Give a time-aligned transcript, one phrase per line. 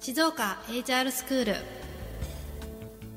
[0.00, 1.54] 静岡 HR スクール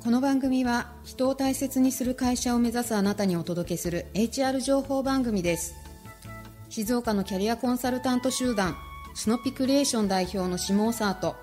[0.03, 5.73] この番組は人を大切にする会社を目指すあなたにお届けする HR 情報番組です。
[6.75, 8.75] 静岡のキャリアコンサルタント集団
[9.13, 11.37] スノピクリエーション代表の下尾沢と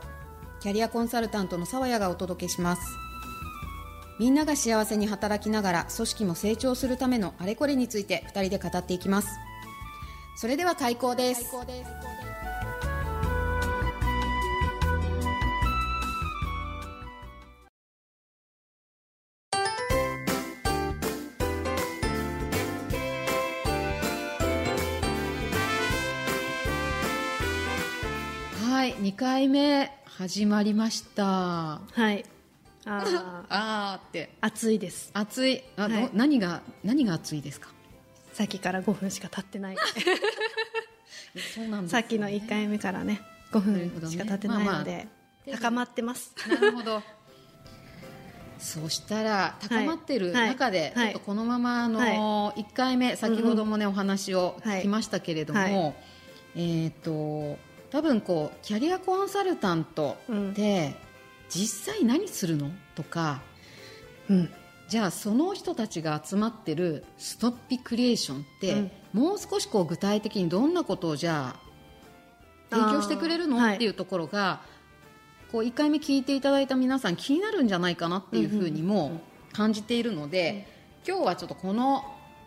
[0.60, 2.82] キャリアコンサルタントの沢谷がお届けします
[4.18, 9.28] みんなが幸せに働きながら組織も成長するためのあれこれについて2人で語っていきます。
[10.36, 11.54] それでは開講です。
[28.64, 31.22] はい2回目始まりました。
[31.24, 32.24] はい
[32.84, 33.44] あー。
[33.48, 34.30] あーって。
[34.40, 35.10] 暑いです。
[35.14, 35.62] 暑い。
[35.76, 36.10] あ、どはい。
[36.12, 37.68] 何が何が暑いですか？
[38.32, 39.76] さっきから5分しか経ってない。
[41.54, 45.08] そうなんさっきの1回目からね5なるほどね分しか経ってないので、
[45.46, 46.34] まあ高まってます。
[46.48, 47.02] なるほど。
[48.58, 51.12] そしたら高まってる中で、はい。
[51.12, 55.68] ちょっとこのままあの、1回目先ほどもね、お話を聞きましたけれども、は
[56.54, 56.84] い。
[56.84, 57.58] えっ、と
[57.90, 60.94] 多分こうキャリアコンサルタントって、
[61.54, 62.70] 実際何するの？
[62.94, 63.42] とか
[64.30, 64.50] うん。
[64.88, 68.90] じゃあその人たちが集まってるストッピクリエーションって、うん。
[69.12, 74.60] もう少しこう具体的にどんなことをじゃあ提供してくれるの、っていうところが
[75.50, 79.20] こう1回目聞いていただいた皆さん気になるんじゃないかなっていうふうにも
[79.52, 80.66] 感じているので、
[81.06, 82.04] 今日はちょっとこの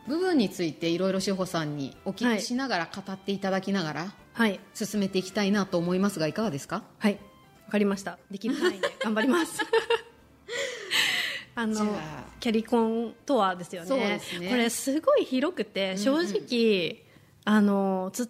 [0.07, 4.59] 部分についていろいろ志保さんにお聞きしながら語っていただきながらはい。
[4.73, 6.83] 進めていきたいなと思いますがいかがですか？
[6.99, 7.19] はい
[7.65, 8.17] わかりました。
[8.29, 9.61] できる範囲で頑張ります。
[11.57, 11.97] あの
[12.39, 14.21] キャリコンとはですよね。
[14.39, 14.49] ね。
[14.49, 17.05] これすごい広くて正直、
[17.45, 18.27] あの伝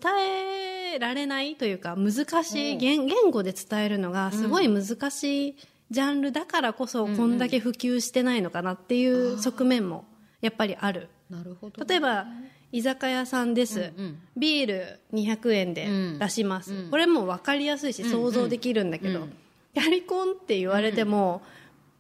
[0.94, 5.56] えられないというか難しい言言語で伝えるのがすごい難しい
[5.92, 10.06] ジャンルだからこそこんだけ普及してないのかなっていう側面も
[10.42, 11.10] やっぱりある。
[11.30, 12.28] なるほど例えば
[12.76, 14.18] 居酒屋さんです、うんうん。
[14.36, 15.88] ビール200円で
[16.20, 19.28] 出します、これも分かりやすいし想像できるんだけど、
[19.74, 21.42] キャリコンって言われても、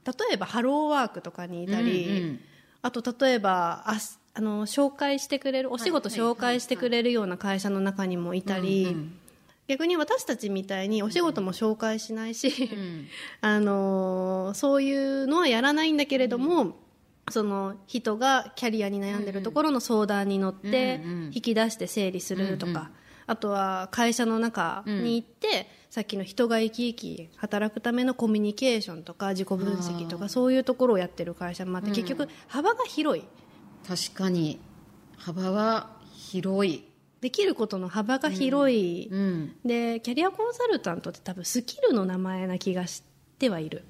[0.05, 2.39] 例えばハローワークとかにいたり、うんうん
[2.81, 8.95] あと例えばあすあの紹介してくれるお仕事紹介してくれるような会社の中にもいたり、
[9.67, 12.69] 逆に私たちみたいにお仕事も紹介しないし、
[13.41, 16.77] あのーそういうのはやらないんだけれども、
[17.31, 22.91] その人がキャリアに悩んでるところの相談に乗って引き出して整理するとか、
[23.27, 33.23] あとは会社の中に行って、さっきの人が生き生き働くためのコミュニケーションとか自己分析とかそういうところをやってる会社もあって、結局幅が広い。
[33.87, 34.59] 確かに
[35.17, 36.85] 幅は広い、
[37.21, 43.01] できることの幅が広い、うん、でキャリアコンサルタントって多分スキルの名前な気がし
[43.39, 43.83] てはいる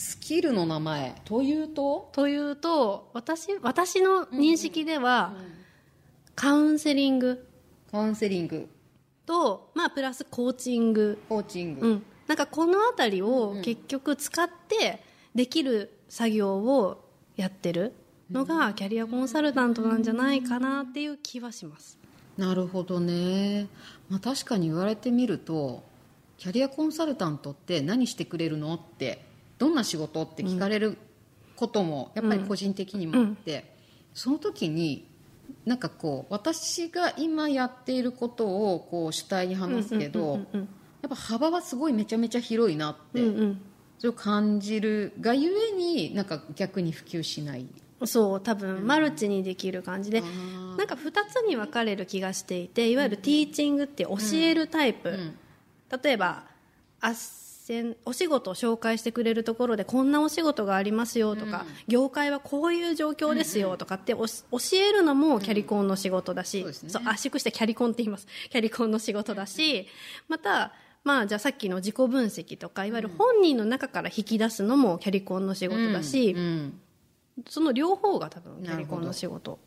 [0.00, 2.08] スキルの名前というと？
[2.12, 5.34] というと私私の認識では、
[6.34, 7.46] カウンセリング。
[7.90, 8.66] カウンセリング。
[9.26, 15.02] と、まあ、プラスコーチング、コーチング、うん、なんかこの辺りを結局使って
[15.34, 17.04] できる作業を
[17.36, 17.92] やってる
[18.30, 21.98] のがキャリアコンサルタントなんじゃないかなっていう気はします。
[22.38, 23.68] なるほどね、
[24.08, 25.82] まあ、確かに言われてみると
[26.38, 28.74] キャリアコンサルタントって何してくれるの？
[28.74, 29.28] って
[29.60, 30.96] どんな仕事って聞かれる
[31.54, 33.76] こともやっぱり個人的にもあって、
[34.14, 35.06] その時に
[35.66, 40.60] なんかこう私が今やっていることをこう主体に話すけど、や
[41.06, 43.20] っぱ幅はすごいめちゃめちゃ広いなって、
[43.98, 47.66] それを感じるがゆえになんか逆に普及しない。
[48.06, 50.76] そう多分マルチにできる感じで、ー。
[50.78, 55.38] なんか2つに分かれる気がしていていわゆるティーチングって教えるタイプ、ん。
[56.02, 56.44] 例えば
[57.02, 57.14] あっ
[57.62, 66.90] せんお仕事を紹介してくれるところでこんなお仕事がありますよとか、業界はこういう状況ですよとかっておし教えるのもキャリコンの仕事だし、そうですね。
[66.90, 68.26] そう圧縮してキャリコンって言います。
[68.50, 69.86] キャリコンの仕事だし、
[70.28, 70.72] また
[71.04, 76.80] まあじゃあさっきの自己分析とかいわゆる本人の中から引き出すのもキャリコンの仕事だし、うん。
[77.48, 79.58] その両方が多分キャリコンの仕事。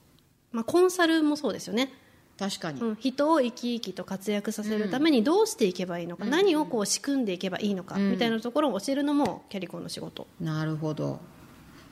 [0.52, 1.92] まあ、コンサルもそうですよね。
[2.38, 10.28] 確かに、うん、人を生き生きと活躍させるためにどうしていけばいいのか、何をこう仕組んでいけばいいのか、みたいなところを教えるのもキャリコンの仕事。
[10.40, 11.20] なるほど。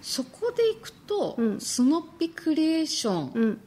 [0.01, 1.61] そこでいくと、うん。
[1.61, 3.61] スノッピクリエーションうん。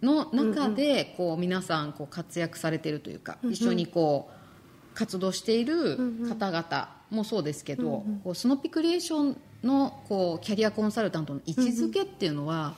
[0.00, 5.96] の中で、こう皆さんこう活躍されているというか、一緒にこう活動している
[6.28, 12.74] 方々もそうですけど、こうスノッピクリエーションのこうキャリアコンサルタントの位置づけっていうのは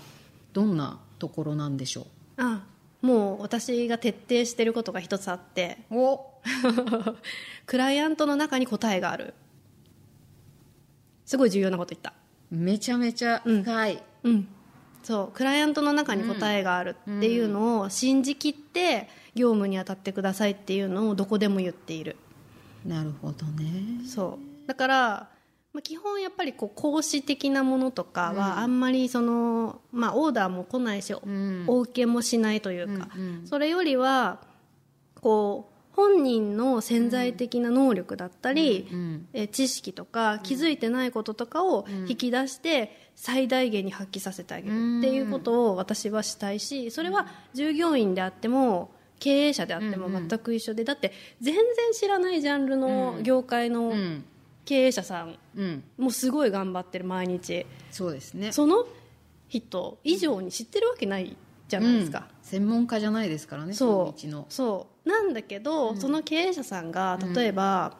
[0.55, 2.07] どんなところなんでしょ
[2.39, 2.63] あ
[3.03, 6.41] もう私が徹底してることが一つあってうお。
[7.67, 9.35] クライアントの中に答えがある。
[11.25, 12.13] すごい重要なこと言った。
[12.51, 14.49] めちゃめちゃ深い、うん。
[15.03, 15.33] そう。
[15.33, 22.17] クライアントの中に答えがあるっていうのを信じきって業務に当たってくださいっていうのをどこでも言っている。
[22.85, 24.05] なるほどね。
[24.07, 24.69] そう。
[24.69, 25.29] だから、
[25.73, 31.65] まあ、基本やっぱりこう講師的なものとかはあんまりその、まあ、オーダーも来ないし、ん。
[31.69, 33.47] お受けもしないというか、うんうん。
[33.47, 34.41] それよりは
[35.21, 54.25] こう本人の潜在的な能力だったり、うんえ知識とか気づいてないこととかを引き出して最大限に発揮させてあげるっていうことを私はしたいしそれは従業員であっても経営者であっても全く一緒でだって全然知らないジャンルの業界のうん
[54.65, 55.85] 経営者さんうん。
[55.99, 57.67] もうすごい頑張ってる毎日。
[57.91, 58.53] そうですね。
[58.53, 58.87] その
[59.49, 61.37] 人以上に知ってるわけない
[61.69, 62.29] じゃないですか。
[62.31, 62.45] うん。
[62.45, 64.21] 専門家じゃないですからねそう。
[64.21, 64.47] その。
[64.49, 65.09] そう。
[65.09, 67.97] なんだけど、その経営者さんが例えば、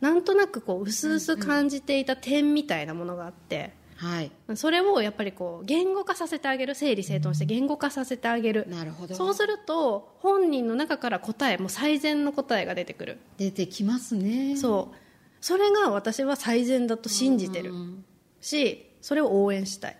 [0.00, 4.30] なんとなくこう薄々感じていた点みたいなものがあって、はい。
[4.54, 9.14] それをやっぱりこう言語化させてあげる整理整頓して言語化させてあげる、なるほど。
[9.14, 13.18] そうすると本人の中から答えもう最善の答えが出てくる。
[13.38, 14.56] 出てきますね。
[14.56, 15.03] そう
[15.44, 18.04] それが私は最善だと信じてるうん。
[18.40, 19.96] しそれを応援したい。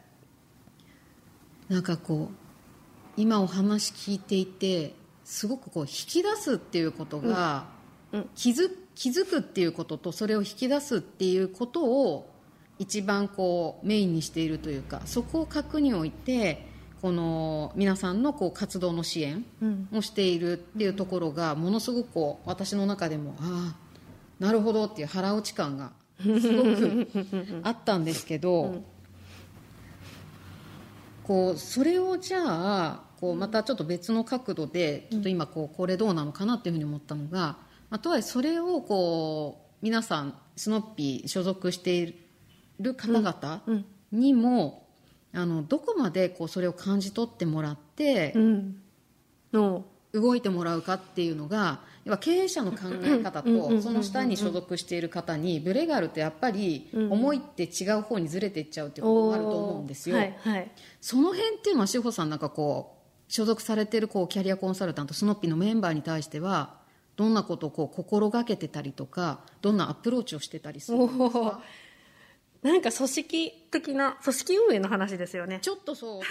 [1.68, 2.34] なんかこう
[3.18, 7.66] 今お話聞いていてすごくこう引き出すっていうことが、
[8.10, 8.20] うん。
[8.20, 8.30] うん。
[8.34, 12.30] 気づ気づくっていうこととそれを引き出すっていうことを
[12.78, 16.66] 一番こうメインにしているというかそこを核に置いて
[17.02, 19.88] この皆さんのこう活動の支援うん。
[19.92, 23.83] をしているっていうところがものすごくこう私の中でもああ
[24.38, 27.08] なるほどっていう腹落ち感がすごく
[27.62, 28.82] あったんですけど、
[31.24, 37.56] こうそれをじゃあこうまたちょっと別の角度でちょっと今こうこれどうなのかなっていうふうに思ったのが、
[37.90, 42.14] まあ、とはいえそれをこう皆さんスノッピー所属してい
[42.80, 43.62] る方々
[44.12, 44.86] にも、
[45.32, 48.34] あのどこまでこうそれを感じ取ってもらって
[49.52, 60.16] 動いてもらうかっていうのが要は経営者の考え方とその下に所属している方にブレがあるとやっぱり思いって違う方にずれていっちゃうっていうことがあると思うんですよ。
[60.16, 60.70] はいはい。
[61.00, 62.96] その辺っていうのは志保さんなんかこ
[63.28, 66.74] う所属されてるこうキャリアコンサルタントスノッピーのメンバーに対しては
[67.16, 71.60] どんなことをこう心がけてたりとかどんなアプローチをしてたりするんですか？
[72.64, 75.58] なんか組織的な組織運営の話ですよね。
[75.60, 76.22] ちょっとそう。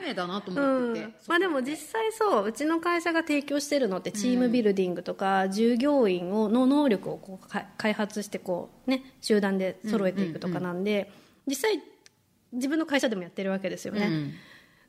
[0.00, 1.14] 運営だなとう思ってて、ん。
[1.26, 11.12] まあでも実際そううちの会社が提供してるのってチームビルディングとか、従業員をの能力をこうか開発してこう、ね、集団で揃えていくとかなんで、
[11.46, 11.82] 実際
[12.52, 14.32] 自分の会社でもやってるわけですよね、うん。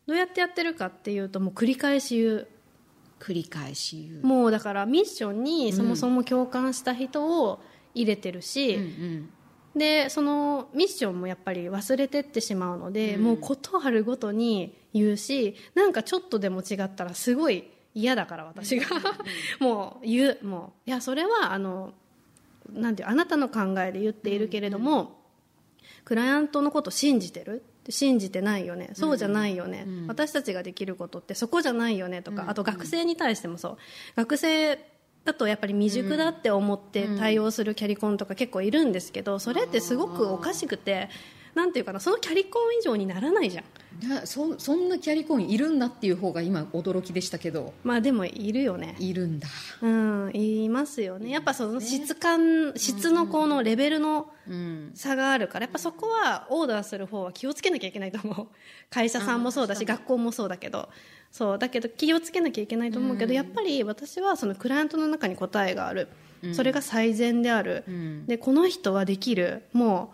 [0.08, 2.48] どうやってやってるかっていうともう繰り返し言う。
[3.20, 7.62] 繰り返し言う、もうだからミッションにそもそも共感した人を
[7.94, 9.30] 入れてるし、うんうん
[9.80, 17.64] でそのミッションもやっぱり忘れてってしまうので、もうことあるごとに言うしなんかちょっとでも違ったらすごい
[17.96, 18.86] 嫌だから私が。
[19.60, 20.46] もう言う。
[20.46, 21.94] もういやそれはあの
[22.72, 25.20] なんてあなたの考えで言っているけれども、
[26.06, 27.64] クライアントのこと信じてる？
[27.90, 28.92] 信じてないよね。
[28.94, 33.78] そうじゃないよね、私たちができることってそこじゃないよねとか、あと学生に対してもそう。
[34.16, 34.78] 学生
[35.30, 41.09] だとやっぱり未熟だって思って対応するキャリコンとか結構いるんですけどそれってすごくおかしくて
[41.54, 43.64] なんていうかなそのキャリコン以上にならないじゃん。
[44.06, 47.74] いやそそんなキャリコンいるんだっていう方が今驚きでしたけど。
[47.83, 48.95] まあでもいるよね。
[49.00, 49.48] いるんだ。
[49.81, 51.31] うんいますよね。
[51.31, 54.92] やっぱその質感質のこのレベルのうん。
[54.95, 58.48] 差があるからやっぱそこはオーダーする方は気をつけなきゃいけないと思う。
[58.90, 60.90] 会社さんもそうだし学校もそうだけど
[61.31, 66.07] そうだけど気をつけなきゃいけないと思うけど、やっぱり私はそのクライアントの中に答えがある、
[66.54, 68.26] それが最善である、ん。
[68.26, 69.64] でこの人はできる。
[69.74, 70.14] も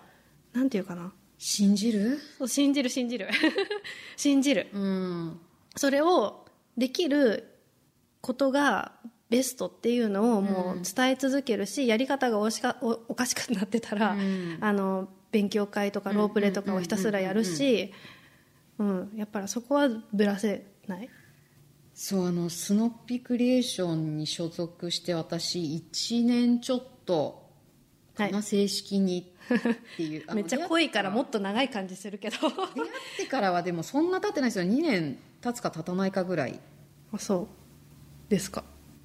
[0.53, 1.13] うなんていうかな。
[1.37, 2.19] 信じる？
[2.37, 3.27] そう信じる信じる。
[4.15, 4.67] 信じる。
[4.73, 5.39] うん。
[5.75, 6.45] それを
[6.77, 7.45] できる
[8.21, 8.93] ことが
[9.29, 14.15] ベストっていうのをもう伝え続けるし、やり方がおしかおおかしくなってたら、
[14.59, 17.93] あの勉強会とかロープレとかをひたすらやるし、
[18.77, 21.09] うん、やっぱりそこはぶらせない？
[21.93, 27.45] そうあのスノッピクリエーションに所属して私1年ちょっと
[28.15, 30.25] かな、はい正式にっていう。
[30.33, 32.37] めっちゃ濃いからもっと長い感じするけど。
[32.37, 34.65] 出会ってからはでもそんな経ってないですよ。
[34.65, 36.59] 2年経つか経たないかぐらい。
[37.11, 37.47] あそ
[38.27, 38.29] う。
[38.29, 38.63] ですか。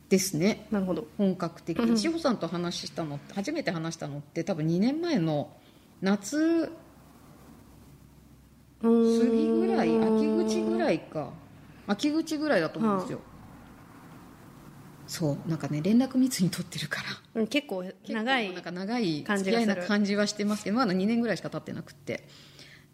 [0.08, 0.66] ですね。
[0.70, 1.06] なるほど。
[1.18, 1.98] 本格的に。
[1.98, 5.56] 志保さんと話したの初めて話したのって多分2年前の
[6.00, 6.72] 夏
[8.82, 11.32] 過ぎぐらい秋口ぐらいか
[11.86, 13.20] 秋口ぐらいだと思うんですよ、
[15.10, 15.48] そう。
[15.48, 17.02] なんかね連絡密に取ってるか
[17.34, 17.40] ら。
[17.40, 19.66] うん結構長いなんか長い感じがする。
[19.66, 22.28] 付き合いな感じはしてますけどまだ2年ぐらいしか経ってなくって。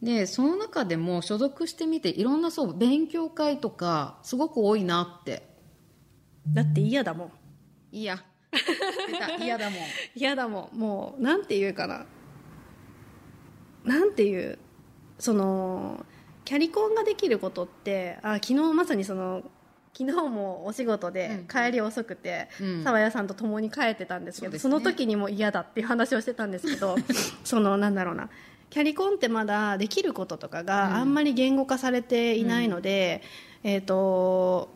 [0.03, 5.47] でその中でも所属してみていろんなそう勉強会とかすごく多いなって。
[6.55, 7.33] だって嫌だもん。
[7.93, 8.25] いや。
[8.53, 9.81] 出た嫌だもん。
[10.17, 10.79] 嫌だもん。
[10.79, 12.07] もうなんていうかな。
[13.85, 14.59] なんていう
[15.19, 16.07] その
[16.47, 19.43] キャリコンができることってあ昨日まさにその
[19.93, 22.85] 昨日もお仕事で帰り遅くてうん。
[22.85, 24.71] 澤谷さんと共に帰ってたんですけど、そうですね。
[24.71, 26.97] その時にも嫌だっていう話をしてたんですけど
[27.45, 28.29] そのなんだろうな。
[28.69, 33.23] キャリコンってまだできることとかがあんまり言語化されていないので、
[33.63, 34.69] えっ、と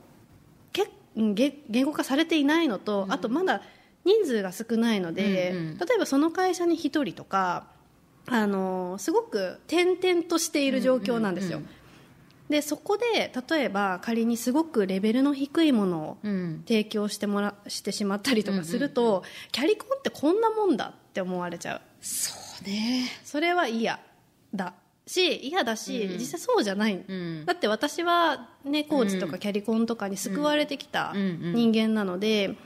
[0.73, 3.63] けうん言言語化されていないのと、あとまだ
[4.05, 5.79] 人数が少ないので、うんうん。
[5.79, 7.67] 例えばその会社に1人とか
[8.31, 11.71] あのすごく転々としている状況なんですよ、うんうん
[12.51, 16.65] でそこで例えば仮にすごくレベルの低いものをうん。
[16.67, 19.23] 提供してもらしてしまったりとかすると、
[19.53, 21.81] キャリコンってこんなもんだって思われちゃう。
[22.01, 23.07] そうね。
[23.25, 24.01] それは嫌
[24.53, 24.75] だ
[25.07, 26.19] し嫌だし、うん。
[26.19, 27.45] 実際そうじゃない、うん。
[27.47, 31.55] だって私は、ね、コーチとかキャリコンとかに救われてきたうんうん。
[31.55, 32.57] 人間なので、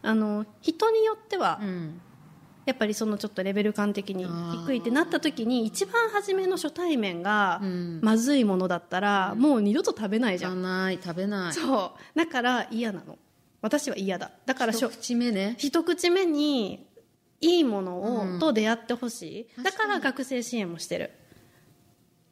[0.00, 2.00] あの人によっては、うん
[2.66, 4.24] やっぱりそのちょっとレベル感的に
[4.66, 8.00] 低いってなった時に一番初めの初対面がうん。
[8.02, 11.52] まずいものだったら、もう二度と食べないじじゃゃん、ない食べない。
[11.52, 12.18] そう。
[12.18, 13.18] だから嫌なの。
[13.60, 14.30] 私は嫌だ。
[14.46, 15.56] だから一口目ね。
[15.58, 16.86] 一口目に
[17.40, 18.38] いいものを、うん。
[18.38, 19.62] と出会ってほしい。
[19.62, 21.10] だ確から学生支援もしてる。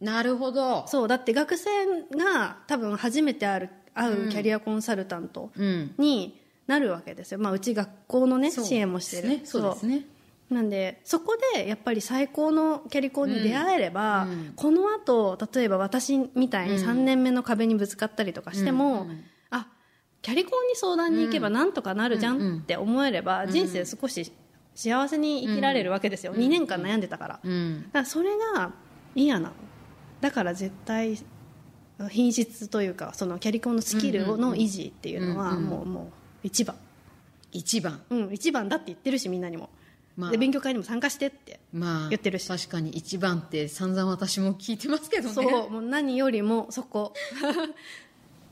[0.00, 0.86] なるほど。
[0.88, 1.08] そう。
[1.08, 1.68] だって学生
[2.16, 5.94] が多分初めて会う会うキャリアコンサルタントうん。
[5.98, 9.28] になるわけですよ、まあ、うち学校のね支援もしてる。
[9.28, 10.06] ねそうですね
[10.52, 14.30] なんでそこでやっぱり最高のキャリコンに出会えれば、うん。
[14.30, 16.88] うんこのあと例えば私みたいにうん。
[16.88, 19.66] 3年目の壁にぶつかったりとかしても、うんうんあ
[20.22, 22.56] キャリコンに相談に行けばなんとかなるじゃうんうん。
[22.56, 24.32] んって思えれば、人生少し
[24.74, 27.84] 幸せに生きられるわけですよ、2年間悩んでたから、だうん。
[27.92, 28.72] からそれが
[29.16, 29.54] 嫌なの。
[30.20, 31.18] だから絶対
[32.08, 36.06] 品質というかそのキャリコンのスキルの維持っていうのはうんうんもうもう
[36.46, 36.76] 一番。
[37.50, 38.00] 一番。
[38.10, 39.70] うん一番だって言ってるしみんなにも、
[40.16, 40.30] まあ。
[40.30, 42.48] で勉強会にも参加してってまあ言ってるし。
[42.48, 45.34] 確かに一番って散々私も聞いてますけどね。
[45.34, 47.14] そうもう何よりもそこ。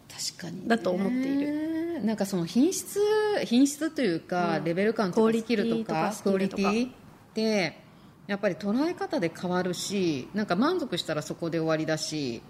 [0.09, 0.69] 確かにね。
[0.69, 2.03] だと思っている。
[2.05, 3.01] なんかその品質
[3.45, 6.91] 品質というか、レベル感とかスキルとかクオリティっ
[7.35, 7.79] て
[8.27, 12.43] やっぱり捉え方で変わるしなんか満足したらそこで終わりだし。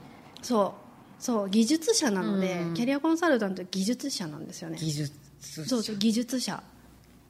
[0.43, 0.75] そ
[1.19, 1.23] う。
[1.23, 2.75] そう技術者なので、うん。
[2.75, 4.79] キャリアコンサルタントは技術者なんですよね。
[4.79, 6.63] 技術そうそう技術者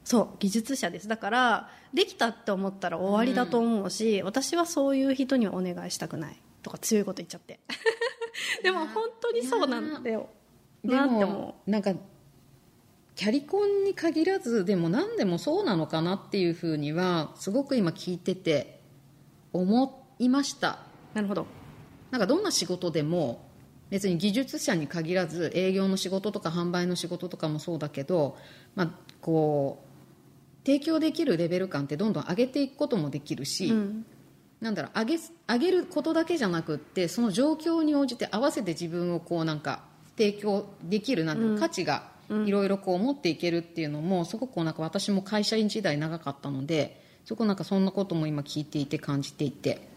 [0.03, 1.07] そう技術者です。
[1.07, 7.59] だからできたって思ったら終わりだと思うし、私はそういう人にはお願いしたくないとか強いこと言っちゃって。
[8.63, 10.29] でも本当にそうなんだよ。
[10.83, 11.93] でなって思もなんか
[13.15, 18.81] キャリコンに限らずでも何でもそうなのかなっていうふうにはすごく今聞いてて
[19.53, 20.79] 思いました。
[21.13, 21.45] うなるほど。
[22.09, 23.47] なんかどんな仕事でも
[23.89, 28.37] 別に技術者に限らず営業の仕事とか販売の仕事とかもそうだけど、
[28.75, 29.90] まあ、こう
[30.65, 34.05] 提供できるレベル感ってどんどん上げていくこともできるし、うん。
[34.61, 39.81] なんだろう上げ上げることだけじゃなくってその状況に応じて合わせて自分をこうなんか
[40.15, 49.87] 提供できるなん価値がいろいろこう持っていけるっていうのもすごくこうなんか私も会社員時代長かったのでそこなんかそんなことも今聞いていて感じていて。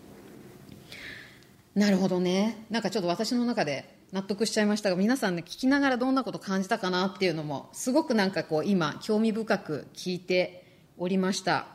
[1.75, 2.65] なるほどね。
[2.71, 10.65] なんかちょっと私の中で納得しちゃいましたが皆さんね聞きながらどんなこと感じたかなっていうのもすごくなんかこう今興味深く聞いて
[10.97, 11.67] おりました。